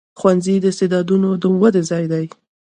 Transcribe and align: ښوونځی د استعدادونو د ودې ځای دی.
ښوونځی 0.19 0.55
د 0.61 0.65
استعدادونو 0.71 1.29
د 1.41 1.43
ودې 1.61 1.81
ځای 1.89 2.05
دی. 2.11 2.25